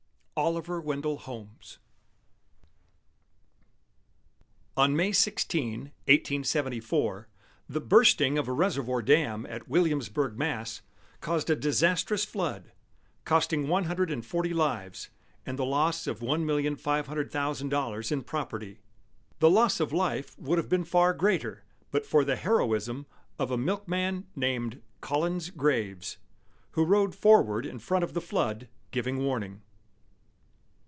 [0.43, 1.77] OLIVER WENDELL HOLMES.
[4.75, 7.27] On May 16, 1874,
[7.69, 10.81] the bursting of a reservoir dam at Williamsburg, Mass.,
[11.19, 12.71] caused a disastrous flood,
[13.23, 15.11] costing one hundred and forty lives
[15.45, 18.79] and the loss of $1,500,000 in property.
[19.37, 23.05] The loss of life would have been far greater but for the heroism
[23.37, 26.17] of a milkman named Collins Graves,
[26.71, 29.61] who rode forward in front of the flood, giving warning.